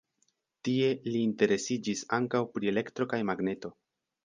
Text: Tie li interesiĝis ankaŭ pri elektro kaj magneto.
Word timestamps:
Tie 0.67 0.87
li 1.07 1.21
interesiĝis 1.25 2.03
ankaŭ 2.19 2.43
pri 2.57 2.73
elektro 2.75 3.09
kaj 3.15 3.23
magneto. 3.31 3.75